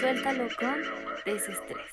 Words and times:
Suéltalo 0.00 0.48
con 0.58 0.74
desestrés. 1.24 1.92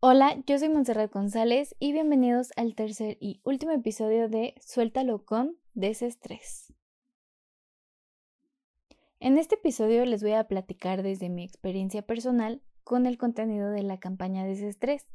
Hola, 0.00 0.42
yo 0.46 0.58
soy 0.58 0.68
Montserrat 0.68 1.12
González 1.12 1.74
y 1.78 1.92
bienvenidos 1.92 2.50
al 2.56 2.74
tercer 2.74 3.16
y 3.20 3.40
último 3.44 3.72
episodio 3.72 4.28
de 4.28 4.54
Suéltalo 4.60 5.24
con 5.24 5.56
desestrés. 5.74 6.72
En 9.20 9.38
este 9.38 9.54
episodio 9.54 10.04
les 10.04 10.22
voy 10.22 10.32
a 10.32 10.48
platicar 10.48 11.02
desde 11.02 11.28
mi 11.28 11.44
experiencia 11.44 12.02
personal 12.02 12.60
con 12.82 13.06
el 13.06 13.16
contenido 13.18 13.70
de 13.70 13.84
la 13.84 13.98
campaña 13.98 14.44
Desestrés. 14.44 15.06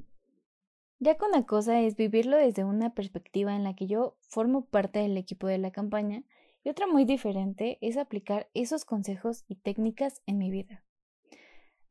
Ya 0.99 1.15
con 1.15 1.29
la 1.31 1.45
cosa 1.45 1.79
es 1.81 1.95
vivirlo 1.95 2.37
desde 2.37 2.63
una 2.63 2.95
perspectiva 2.95 3.55
en 3.55 3.63
la 3.63 3.75
que 3.75 3.85
yo 3.85 4.15
formo 4.21 4.65
parte 4.65 4.97
del 4.97 5.15
equipo 5.15 5.45
de 5.45 5.59
la 5.59 5.69
campaña 5.69 6.23
y 6.63 6.69
otra 6.69 6.87
muy 6.87 7.05
diferente 7.05 7.77
es 7.81 7.97
aplicar 7.97 8.49
esos 8.55 8.83
consejos 8.83 9.45
y 9.47 9.55
técnicas 9.55 10.23
en 10.25 10.39
mi 10.39 10.49
vida. 10.49 10.83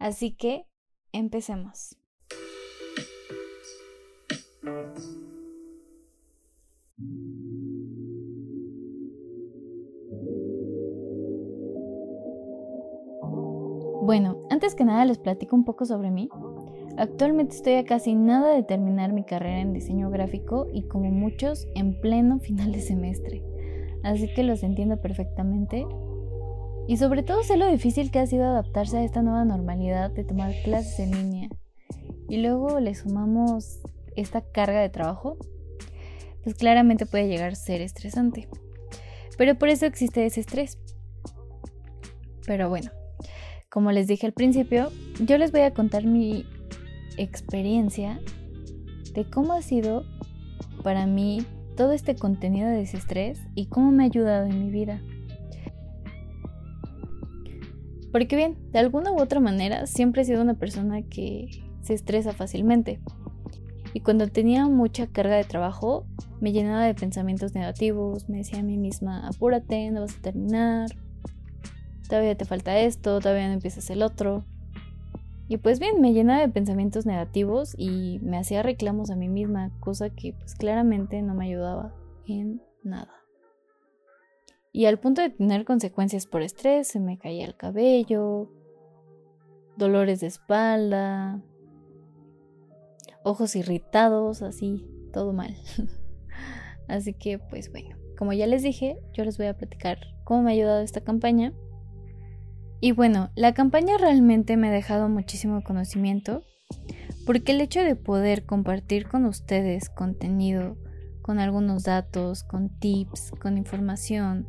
Así 0.01 0.33
que, 0.33 0.67
empecemos. 1.13 1.97
Bueno, 14.03 14.47
antes 14.51 14.75
que 14.75 14.85
nada 14.85 15.05
les 15.05 15.19
platico 15.19 15.55
un 15.55 15.65
poco 15.65 15.85
sobre 15.85 16.11
mí. 16.11 16.29
Actualmente 16.99 17.57
estoy 17.57 17.75
a 17.75 17.85
casi 17.85 18.15
nada 18.15 18.55
de 18.55 18.63
terminar 18.63 19.13
mi 19.13 19.25
carrera 19.25 19.61
en 19.61 19.73
diseño 19.73 20.11
gráfico 20.11 20.67
y 20.73 20.83
como 20.89 21.11
muchos 21.11 21.67
en 21.75 22.01
pleno 22.01 22.39
final 22.41 22.73
de 22.73 22.81
semestre 22.81 23.43
así 24.07 24.29
que 24.29 24.43
los 24.43 24.63
entiendo 24.63 25.01
perfectamente. 25.01 25.87
Y 26.89 26.97
sobre 26.99 27.23
todo 27.23 27.43
sé 27.43 27.57
lo 27.57 27.69
difícil 27.69 28.11
que 28.11 28.21
ha 28.21 28.27
sido 28.27 28.45
adaptarse 28.45 28.99
a 28.99 29.05
esta 29.05 29.23
nueva 29.23 29.45
normalidad 29.45 30.11
de 30.11 30.25
tomar 30.25 30.53
clases 30.63 31.01
en 31.01 31.11
línea. 31.11 31.49
Y 32.29 32.39
luego 32.39 32.79
le 32.81 32.95
sumamos 32.95 33.81
esta 34.15 34.41
carga 34.41 34.81
de 34.81 34.89
trabajo, 34.89 35.37
pues 36.45 36.55
claramente 36.55 37.07
puede 37.07 37.29
llegar 37.29 37.53
a 37.53 37.57
ser 37.57 37.81
estresante. 37.81 38.49
Pero 39.37 39.57
por 39.57 39.69
eso 39.69 39.87
existe 39.87 40.25
ese 40.25 40.41
estrés. 40.41 40.79
Pero 42.47 42.69
bueno, 42.69 42.93
como 43.69 43.91
les 43.91 44.07
dije 44.07 44.27
al 44.27 44.33
principio, 44.33 44.91
yo 45.21 45.39
les 45.39 45.51
voy 45.51 45.63
a 45.63 45.75
contar 45.75 46.05
mi 46.05 46.47
experiencia 47.17 48.21
de 49.15 49.25
cómo 49.25 49.53
ha 49.53 49.63
sido 49.63 50.05
para 50.83 51.07
mí 51.07 51.45
todo 51.77 51.93
este 51.93 52.17
contenido 52.17 52.69
de 52.69 52.77
desestrés 52.77 53.41
y 53.55 53.67
cómo 53.67 53.91
me 53.93 54.05
ha 54.05 54.07
ayudado 54.07 54.47
en 54.47 54.65
mi 54.65 54.71
vida. 54.71 55.01
Porque 58.13 58.37
bien, 58.37 58.57
de 58.73 58.79
alguna 58.79 59.13
u 59.13 59.21
otra 59.21 59.41
manera 59.41 59.87
siempre 59.87 60.23
he 60.23 60.25
sido 60.25 60.41
una 60.41 60.55
persona 60.55 61.03
que 61.03 61.49
se 61.83 61.95
estresa 61.95 62.33
fácilmente. 62.33 63.01
Y 63.93 64.01
cuando 64.01 64.29
tenía 64.29 64.67
mucha 64.67 65.07
carga 65.07 65.37
de 65.37 65.45
trabajo, 65.45 66.07
me 66.41 66.53
llenaba 66.53 66.85
de 66.85 66.95
pensamientos 66.95 67.55
negativos, 67.55 68.29
me 68.29 68.39
decía 68.39 68.61
a 68.61 68.63
mí 68.63 68.77
misma, 68.77 69.27
apúrate, 69.27 69.91
no 69.91 70.03
vas 70.03 70.17
a 70.17 70.23
terminar, 70.23 70.91
todavía 72.09 72.37
te 72.37 72.45
falta 72.45 72.79
esto, 72.79 73.21
todavía 73.21 73.49
no 73.49 73.55
empiezas 73.55 73.89
el 73.91 74.03
otro. 74.03 74.45
Y 75.49 75.59
pues 75.59 75.79
bien, 75.79 76.01
me 76.01 76.13
llenaba 76.13 76.41
de 76.41 76.49
pensamientos 76.49 77.07
negativos 77.07 77.75
y 77.79 78.19
me 78.21 78.39
hacía 78.39 78.63
reclamos 78.63 79.11
a 79.11 79.17
mí 79.17 79.29
misma, 79.29 79.71
cosa 79.79 80.11
que 80.11 80.33
pues 80.33 80.55
claramente 80.57 81.23
no 81.23 81.35
me 81.35 81.47
ayudaba 81.47 81.95
en 82.27 82.61
nada. 82.83 83.15
Y 84.73 84.87
al 84.87 84.99
punto 84.99 85.23
de 85.23 85.31
tener 85.31 85.65
consecuencias 85.65 86.27
por 86.27 86.43
estrés, 86.43 86.89
se 86.89 87.01
me 87.01 87.17
caía 87.17 87.47
el 87.47 87.57
cabello, 87.57 88.51
dolores 89.77 90.21
de 90.21 90.27
espalda, 90.27 91.41
ojos 93.23 93.55
irritados, 93.55 94.43
así, 94.43 94.85
todo 95.13 95.33
mal. 95.33 95.57
así 96.89 97.15
que 97.15 97.39
pues 97.39 97.71
bueno, 97.71 97.97
como 98.19 98.33
ya 98.33 98.49
les 98.49 98.63
dije, 98.63 98.99
yo 99.13 99.25
les 99.25 99.39
voy 99.39 99.47
a 99.47 99.57
platicar 99.57 99.99
cómo 100.25 100.43
me 100.43 100.51
ha 100.51 100.55
ayudado 100.55 100.83
esta 100.83 101.03
campaña 101.03 101.53
y 102.81 102.93
bueno, 102.93 103.31
la 103.35 103.55
campaña 103.55 103.97
realmente 103.99 104.57
me 104.57 104.69
ha 104.69 104.73
dejado 104.73 105.09
muchísimo 105.09 105.63
conocimiento 105.63 106.43
porque 107.25 107.53
el 107.53 107.61
hecho 107.61 107.81
de 107.81 107.97
poder 107.97 108.45
compartir 108.45 109.09
con 109.09 109.25
ustedes 109.25 109.89
contenido, 109.89 110.77
con 111.23 111.39
algunos 111.39 111.85
datos, 111.85 112.45
con 112.45 112.69
tips, 112.69 113.33
con 113.41 113.59
información, 113.59 114.47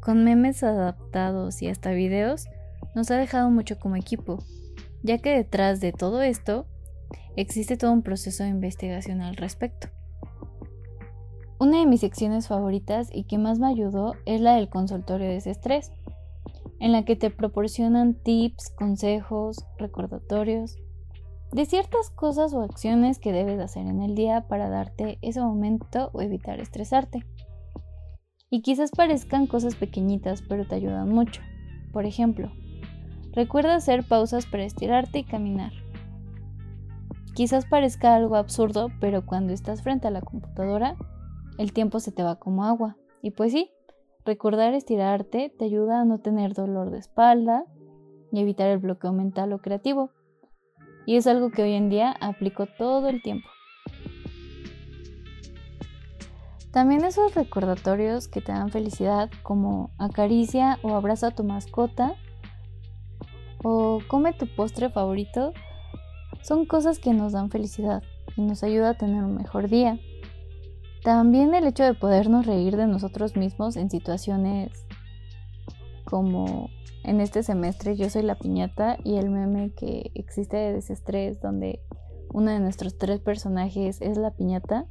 con 0.00 0.24
memes 0.24 0.62
adaptados 0.62 1.60
y 1.60 1.68
hasta 1.68 1.90
videos, 1.90 2.46
nos 2.94 3.10
ha 3.10 3.18
dejado 3.18 3.50
mucho 3.50 3.78
como 3.78 3.96
equipo, 3.96 4.38
ya 5.02 5.18
que 5.18 5.30
detrás 5.30 5.80
de 5.80 5.92
todo 5.92 6.22
esto 6.22 6.66
existe 7.36 7.76
todo 7.76 7.92
un 7.92 8.02
proceso 8.02 8.44
de 8.44 8.50
investigación 8.50 9.20
al 9.20 9.36
respecto. 9.36 9.88
Una 11.60 11.80
de 11.80 11.86
mis 11.86 12.00
secciones 12.00 12.46
favoritas 12.46 13.08
y 13.12 13.24
que 13.24 13.36
más 13.36 13.58
me 13.58 13.66
ayudó 13.66 14.14
es 14.26 14.40
la 14.40 14.54
del 14.54 14.68
consultorio 14.68 15.26
de 15.26 15.36
ese 15.36 15.50
estrés 15.50 15.90
en 16.80 16.92
la 16.92 17.04
que 17.04 17.16
te 17.16 17.30
proporcionan 17.30 18.14
tips, 18.14 18.70
consejos, 18.70 19.64
recordatorios 19.78 20.76
de 21.52 21.64
ciertas 21.64 22.10
cosas 22.10 22.52
o 22.52 22.62
acciones 22.62 23.18
que 23.18 23.32
debes 23.32 23.58
hacer 23.60 23.86
en 23.86 24.02
el 24.02 24.14
día 24.14 24.46
para 24.48 24.68
darte 24.68 25.18
ese 25.22 25.40
momento 25.40 26.10
o 26.12 26.20
evitar 26.20 26.60
estresarte. 26.60 27.24
Y 28.50 28.62
quizás 28.62 28.90
parezcan 28.90 29.46
cosas 29.46 29.74
pequeñitas, 29.74 30.42
pero 30.42 30.66
te 30.66 30.74
ayudan 30.74 31.08
mucho. 31.08 31.40
Por 31.92 32.06
ejemplo, 32.06 32.50
recuerda 33.32 33.74
hacer 33.74 34.04
pausas 34.04 34.46
para 34.46 34.64
estirarte 34.64 35.20
y 35.20 35.24
caminar. 35.24 35.72
Quizás 37.34 37.66
parezca 37.66 38.14
algo 38.14 38.36
absurdo, 38.36 38.88
pero 39.00 39.24
cuando 39.24 39.52
estás 39.52 39.82
frente 39.82 40.08
a 40.08 40.10
la 40.10 40.22
computadora, 40.22 40.96
el 41.56 41.72
tiempo 41.72 42.00
se 42.00 42.12
te 42.12 42.22
va 42.22 42.36
como 42.36 42.64
agua. 42.64 42.96
Y 43.22 43.30
pues 43.30 43.52
sí, 43.52 43.70
Recordar 44.28 44.74
estirarte 44.74 45.50
te 45.58 45.64
ayuda 45.64 46.02
a 46.02 46.04
no 46.04 46.18
tener 46.18 46.52
dolor 46.52 46.90
de 46.90 46.98
espalda 46.98 47.64
y 48.30 48.38
evitar 48.40 48.68
el 48.68 48.76
bloqueo 48.76 49.10
mental 49.10 49.54
o 49.54 49.58
creativo. 49.62 50.10
Y 51.06 51.16
es 51.16 51.26
algo 51.26 51.50
que 51.50 51.62
hoy 51.62 51.72
en 51.72 51.88
día 51.88 52.14
aplico 52.20 52.66
todo 52.66 53.08
el 53.08 53.22
tiempo. 53.22 53.48
También 56.72 57.06
esos 57.06 57.34
recordatorios 57.34 58.28
que 58.28 58.42
te 58.42 58.52
dan 58.52 58.68
felicidad 58.68 59.30
como 59.42 59.92
acaricia 59.96 60.78
o 60.82 60.94
abraza 60.94 61.28
a 61.28 61.34
tu 61.34 61.42
mascota 61.42 62.14
o 63.64 64.00
come 64.08 64.34
tu 64.34 64.46
postre 64.46 64.90
favorito 64.90 65.54
son 66.42 66.66
cosas 66.66 66.98
que 66.98 67.14
nos 67.14 67.32
dan 67.32 67.48
felicidad 67.50 68.02
y 68.36 68.42
nos 68.42 68.62
ayuda 68.62 68.90
a 68.90 68.98
tener 68.98 69.24
un 69.24 69.36
mejor 69.36 69.70
día. 69.70 69.98
También 71.04 71.54
el 71.54 71.66
hecho 71.66 71.84
de 71.84 71.94
podernos 71.94 72.46
reír 72.46 72.76
de 72.76 72.86
nosotros 72.86 73.36
mismos 73.36 73.76
en 73.76 73.90
situaciones 73.90 74.84
como 76.04 76.70
en 77.04 77.20
este 77.20 77.42
semestre 77.42 77.96
yo 77.96 78.10
soy 78.10 78.22
la 78.22 78.38
piñata 78.38 78.98
y 79.04 79.16
el 79.16 79.30
meme 79.30 79.72
que 79.74 80.10
existe 80.14 80.56
de 80.56 80.72
desestrés 80.72 81.40
donde 81.40 81.80
uno 82.32 82.50
de 82.50 82.60
nuestros 82.60 82.98
tres 82.98 83.20
personajes 83.20 84.00
es 84.00 84.18
la 84.18 84.32
piñata, 84.32 84.86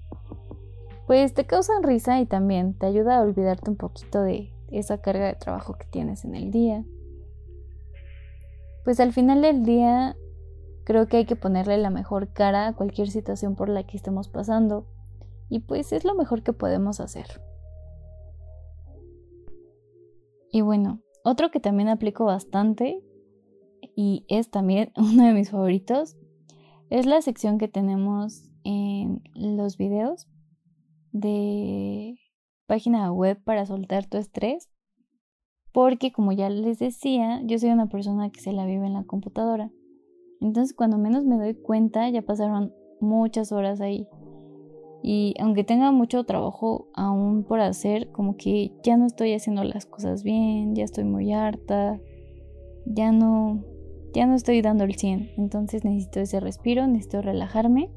pues 1.05 1.33
te 1.33 1.45
causan 1.45 1.83
risa 1.83 2.19
y 2.19 2.25
también 2.25 2.73
te 2.73 2.85
ayuda 2.85 3.17
a 3.17 3.21
olvidarte 3.21 3.69
un 3.69 3.77
poquito 3.77 4.21
de 4.21 4.53
esa 4.71 4.99
carga 4.99 5.27
de 5.27 5.35
trabajo 5.35 5.77
que 5.77 5.85
tienes 5.85 6.25
en 6.25 6.35
el 6.35 6.51
día. 6.51 6.83
Pues 8.83 8.99
al 8.99 9.13
final 9.13 9.41
del 9.41 9.63
día 9.63 10.15
creo 10.83 11.07
que 11.07 11.17
hay 11.17 11.25
que 11.25 11.35
ponerle 11.35 11.77
la 11.77 11.89
mejor 11.89 12.33
cara 12.33 12.67
a 12.67 12.73
cualquier 12.73 13.09
situación 13.09 13.55
por 13.55 13.69
la 13.69 13.83
que 13.85 13.97
estemos 13.97 14.29
pasando 14.29 14.87
y 15.49 15.59
pues 15.59 15.93
es 15.93 16.03
lo 16.05 16.15
mejor 16.15 16.43
que 16.43 16.53
podemos 16.53 16.99
hacer. 16.99 17.41
Y 20.51 20.61
bueno, 20.61 21.01
otro 21.23 21.51
que 21.51 21.59
también 21.59 21.89
aplico 21.89 22.25
bastante 22.25 23.03
y 23.95 24.25
es 24.27 24.49
también 24.49 24.91
uno 24.97 25.25
de 25.25 25.33
mis 25.33 25.51
favoritos 25.51 26.17
es 26.89 27.05
la 27.05 27.21
sección 27.21 27.57
que 27.57 27.67
tenemos 27.67 28.49
en 28.63 29.21
los 29.33 29.77
videos 29.77 30.27
de 31.11 32.17
página 32.65 33.11
web 33.11 33.41
para 33.43 33.65
soltar 33.65 34.07
tu 34.07 34.17
estrés. 34.17 34.69
Porque 35.73 36.11
como 36.11 36.31
ya 36.31 36.49
les 36.49 36.79
decía, 36.79 37.41
yo 37.43 37.59
soy 37.59 37.69
una 37.69 37.87
persona 37.87 38.31
que 38.31 38.39
se 38.39 38.51
la 38.51 38.65
vive 38.65 38.87
en 38.87 38.93
la 38.93 39.03
computadora. 39.03 39.71
Entonces 40.41 40.75
cuando 40.75 40.97
menos 40.97 41.25
me 41.25 41.37
doy 41.37 41.55
cuenta 41.55 42.09
ya 42.09 42.21
pasaron 42.21 42.73
muchas 42.99 43.51
horas 43.51 43.81
ahí. 43.81 44.07
Y 45.03 45.35
aunque 45.39 45.63
tenga 45.63 45.91
mucho 45.91 46.23
trabajo 46.23 46.87
aún 46.93 47.43
por 47.43 47.59
hacer, 47.61 48.11
como 48.11 48.35
que 48.35 48.71
ya 48.83 48.97
no 48.97 49.05
estoy 49.05 49.33
haciendo 49.33 49.63
las 49.63 49.85
cosas 49.85 50.23
bien, 50.23 50.75
ya 50.75 50.83
estoy 50.83 51.03
muy 51.03 51.31
harta, 51.33 51.99
ya 52.85 53.11
no, 53.11 53.63
ya 54.13 54.25
no 54.25 54.35
estoy 54.35 54.61
dando 54.61 54.83
el 54.83 54.95
100. 54.95 55.31
Entonces 55.37 55.85
necesito 55.85 56.19
ese 56.19 56.39
respiro, 56.39 56.87
necesito 56.87 57.21
relajarme 57.21 57.91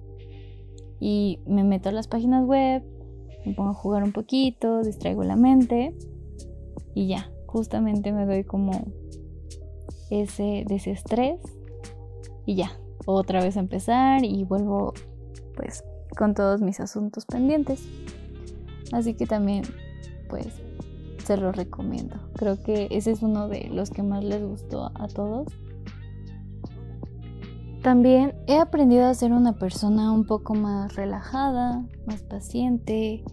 y 1.01 1.41
me 1.47 1.65
meto 1.65 1.89
a 1.89 1.93
las 1.93 2.07
páginas 2.07 2.45
web, 2.45 2.85
me 3.45 3.55
pongo 3.55 3.71
a 3.71 3.75
jugar 3.75 4.03
un 4.03 4.13
poquito, 4.13 4.83
distraigo 4.83 5.25
la 5.25 5.37
mente 5.37 5.95
y 6.95 7.09
ya, 7.09 7.33
justamente 7.47 8.13
me 8.13 8.27
doy 8.27 8.45
como 8.45 8.73
ese 10.11 10.65
desestrés 10.67 11.41
y 12.45 12.57
ya, 12.57 12.79
otra 13.07 13.43
vez 13.43 13.57
a 13.57 13.61
empezar 13.61 14.25
y 14.25 14.45
vuelvo 14.45 14.93
pues 15.57 15.85
con 16.21 16.35
todos 16.35 16.61
mis 16.61 16.81
asuntos 16.81 17.25
pendientes. 17.25 17.83
Así 18.93 19.15
que 19.15 19.27
también 19.27 19.65
pues 20.29 20.49
se 21.25 21.39
lo 21.39 21.51
recomiendo. 21.51 22.17
Creo 22.35 22.63
que 22.63 22.89
ese 22.91 23.13
es 23.13 23.23
uno 23.23 23.49
de 23.49 23.71
los 23.71 23.89
que 23.89 24.03
más 24.03 24.23
les 24.23 24.45
gustó 24.45 24.93
a 24.95 25.09
todos. 25.09 25.49
También 27.83 28.35
he 28.47 28.59
aprendido 28.59 29.07
a 29.07 29.15
ser 29.15 29.33
una 29.33 29.55
persona 29.55 30.13
un 30.13 30.27
poco 30.27 30.53
más 30.53 30.95
relajada, 30.95 31.87
más 32.07 32.23
paciente, 32.23 33.25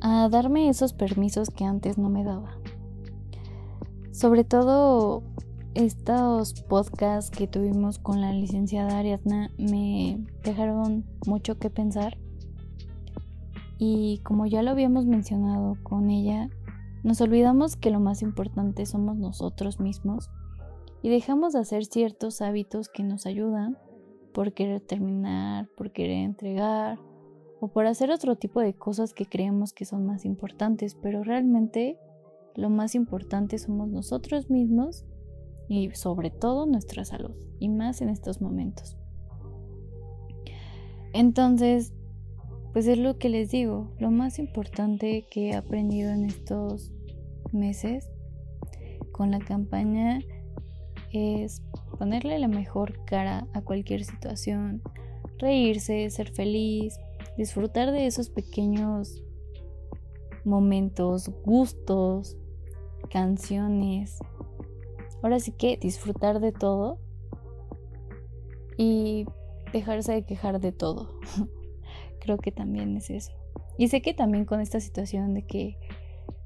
a 0.00 0.30
darme 0.30 0.70
esos 0.70 0.94
permisos 0.94 1.50
que 1.50 1.66
antes 1.66 1.98
no 1.98 2.08
me 2.08 2.24
daba. 2.24 2.56
Sobre 4.12 4.44
todo 4.44 5.24
estos 5.78 6.60
podcasts 6.62 7.30
que 7.30 7.46
tuvimos 7.46 8.00
con 8.00 8.20
la 8.20 8.32
licenciada 8.32 8.98
Ariadna 8.98 9.52
me 9.58 10.18
dejaron 10.42 11.04
mucho 11.24 11.56
que 11.60 11.70
pensar. 11.70 12.18
Y 13.78 14.18
como 14.24 14.46
ya 14.46 14.64
lo 14.64 14.72
habíamos 14.72 15.06
mencionado 15.06 15.76
con 15.84 16.10
ella, 16.10 16.50
nos 17.04 17.20
olvidamos 17.20 17.76
que 17.76 17.92
lo 17.92 18.00
más 18.00 18.22
importante 18.22 18.86
somos 18.86 19.18
nosotros 19.18 19.78
mismos 19.78 20.32
y 21.00 21.10
dejamos 21.10 21.52
de 21.52 21.60
hacer 21.60 21.84
ciertos 21.84 22.42
hábitos 22.42 22.88
que 22.88 23.04
nos 23.04 23.24
ayudan 23.24 23.78
por 24.34 24.54
querer 24.54 24.80
terminar, 24.80 25.68
por 25.76 25.92
querer 25.92 26.24
entregar 26.24 26.98
o 27.60 27.68
por 27.68 27.86
hacer 27.86 28.10
otro 28.10 28.34
tipo 28.34 28.58
de 28.58 28.74
cosas 28.74 29.14
que 29.14 29.26
creemos 29.26 29.72
que 29.72 29.84
son 29.84 30.04
más 30.06 30.24
importantes, 30.24 30.96
pero 30.96 31.22
realmente 31.22 31.96
lo 32.56 32.68
más 32.68 32.96
importante 32.96 33.58
somos 33.58 33.88
nosotros 33.88 34.50
mismos 34.50 35.04
y 35.68 35.90
sobre 35.90 36.30
todo 36.30 36.66
nuestra 36.66 37.04
salud 37.04 37.34
y 37.58 37.68
más 37.68 38.00
en 38.00 38.08
estos 38.08 38.40
momentos. 38.40 38.96
Entonces, 41.12 41.92
pues 42.72 42.86
es 42.86 42.98
lo 42.98 43.18
que 43.18 43.28
les 43.28 43.50
digo, 43.50 43.90
lo 43.98 44.10
más 44.10 44.38
importante 44.38 45.26
que 45.30 45.50
he 45.50 45.54
aprendido 45.54 46.10
en 46.10 46.24
estos 46.24 46.92
meses 47.52 48.10
con 49.12 49.30
la 49.30 49.40
campaña 49.40 50.20
es 51.12 51.62
ponerle 51.98 52.38
la 52.38 52.48
mejor 52.48 53.04
cara 53.04 53.46
a 53.52 53.62
cualquier 53.62 54.04
situación, 54.04 54.82
reírse, 55.38 56.08
ser 56.10 56.30
feliz, 56.30 56.98
disfrutar 57.36 57.90
de 57.90 58.06
esos 58.06 58.30
pequeños 58.30 59.22
momentos, 60.44 61.30
gustos, 61.44 62.36
canciones. 63.10 64.18
Ahora 65.22 65.40
sí 65.40 65.52
que 65.52 65.76
disfrutar 65.76 66.40
de 66.40 66.52
todo 66.52 66.98
y 68.76 69.26
dejarse 69.72 70.12
de 70.12 70.24
quejar 70.24 70.60
de 70.60 70.72
todo. 70.72 71.18
Creo 72.20 72.38
que 72.38 72.52
también 72.52 72.96
es 72.96 73.10
eso. 73.10 73.32
Y 73.76 73.88
sé 73.88 74.02
que 74.02 74.14
también 74.14 74.44
con 74.44 74.60
esta 74.60 74.80
situación 74.80 75.34
de 75.34 75.42
que 75.42 75.76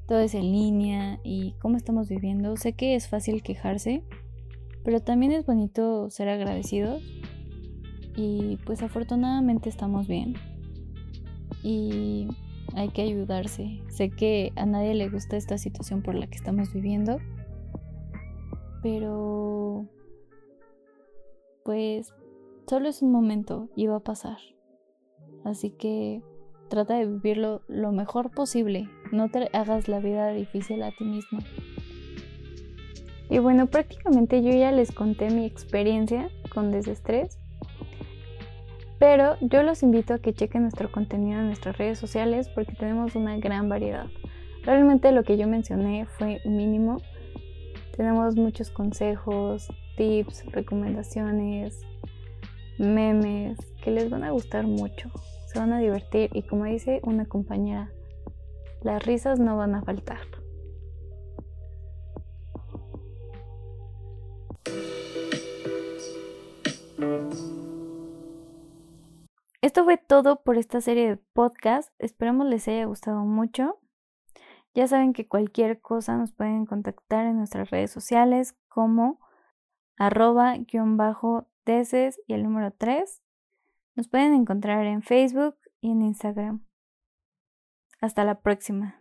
todo 0.06 0.20
es 0.20 0.34
en 0.34 0.52
línea 0.52 1.20
y 1.22 1.52
cómo 1.60 1.76
estamos 1.76 2.08
viviendo, 2.08 2.56
sé 2.56 2.74
que 2.74 2.94
es 2.94 3.08
fácil 3.08 3.42
quejarse, 3.42 4.02
pero 4.84 5.00
también 5.00 5.32
es 5.32 5.46
bonito 5.46 6.10
ser 6.10 6.28
agradecidos 6.28 7.02
y 8.16 8.58
pues 8.66 8.82
afortunadamente 8.82 9.69
estamos 9.69 10.06
bien 10.06 10.34
y 11.62 12.28
hay 12.74 12.88
que 12.90 13.02
ayudarse. 13.02 13.80
Sé 13.88 14.10
que 14.10 14.52
a 14.56 14.66
nadie 14.66 14.94
le 14.94 15.08
gusta 15.08 15.36
esta 15.36 15.58
situación 15.58 16.02
por 16.02 16.14
la 16.14 16.26
que 16.26 16.36
estamos 16.36 16.72
viviendo, 16.72 17.19
pero 18.82 19.87
pues 21.64 22.12
solo 22.67 22.88
es 22.88 23.02
un 23.02 23.12
momento 23.12 23.69
y 23.76 23.87
va 23.87 23.96
a 23.96 24.00
pasar. 24.00 24.38
Así 25.44 25.70
que 25.70 26.23
trata 26.69 26.94
de 26.94 27.06
vivirlo 27.06 27.62
lo 27.69 27.93
mejor 27.93 28.31
posible. 28.31 28.88
No 29.12 29.31
te 29.31 29.49
hagas 29.52 29.88
la 29.88 30.00
vida 30.00 30.31
difícil 30.31 30.82
a 30.82 30.90
ti 30.90 31.05
mismo. 31.05 31.38
Y 33.31 33.38
bueno, 33.38 33.67
prácticamente 33.67 34.43
yo 34.43 34.50
ya 34.50 34.73
les 34.73 34.93
conté 34.93 35.31
mi 35.31 35.46
experiencia 35.46 36.29
con 36.52 36.70
desestrés. 36.70 37.38
Pero 38.99 39.37
yo 39.40 39.62
los 39.62 39.82
invito 39.82 40.14
a 40.14 40.19
que 40.19 40.32
chequen 40.32 40.62
nuestro 40.62 40.93
contenido 40.93 41.40
en 41.40 41.46
nuestras 41.46 41.76
redes 41.76 41.99
sociales 41.99 42.49
porque 42.49 42.73
tenemos 42.73 43.17
una 43.17 43.37
gran 43.38 43.69
variedad. 43.69 44.06
Realmente 44.64 45.11
lo 45.12 45.25
que 45.25 45.37
yo 45.37 45.49
mencioné 45.49 46.06
fue 46.06 46.40
mínimo. 46.44 46.99
Tenemos 47.96 48.36
muchos 48.36 48.70
consejos, 48.70 49.68
tips, 49.96 50.46
recomendaciones, 50.46 51.80
memes 52.78 53.58
que 53.82 53.90
les 53.90 54.08
van 54.08 54.24
a 54.24 54.30
gustar 54.30 54.66
mucho. 54.66 55.10
Se 55.46 55.58
van 55.58 55.72
a 55.72 55.78
divertir 55.78 56.30
y 56.32 56.42
como 56.42 56.64
dice 56.64 57.00
una 57.04 57.26
compañera, 57.26 57.90
las 58.82 59.04
risas 59.04 59.38
no 59.38 59.56
van 59.56 59.74
a 59.74 59.82
faltar. 59.82 60.20
Esto 69.60 69.84
fue 69.84 69.96
todo 69.96 70.42
por 70.42 70.56
esta 70.56 70.80
serie 70.80 71.08
de 71.08 71.16
podcast. 71.16 71.92
Esperamos 71.98 72.46
les 72.46 72.66
haya 72.68 72.84
gustado 72.86 73.20
mucho. 73.20 73.81
Ya 74.74 74.86
saben 74.88 75.12
que 75.12 75.28
cualquier 75.28 75.80
cosa 75.80 76.16
nos 76.16 76.32
pueden 76.32 76.64
contactar 76.64 77.26
en 77.26 77.36
nuestras 77.36 77.70
redes 77.70 77.90
sociales 77.90 78.56
como 78.69 79.20
arroba 79.98 80.56
guion 80.56 80.96
bajo 80.96 81.46
deses 81.66 82.20
y 82.26 82.32
el 82.32 82.42
número 82.42 82.70
3. 82.72 83.22
Nos 83.94 84.08
pueden 84.08 84.32
encontrar 84.32 84.86
en 84.86 85.02
Facebook 85.02 85.56
y 85.82 85.90
en 85.90 86.00
Instagram. 86.00 86.66
Hasta 88.00 88.24
la 88.24 88.40
próxima. 88.40 88.98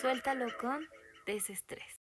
Suéltalo 0.00 0.46
con 0.58 0.80
desestrés. 1.26 1.99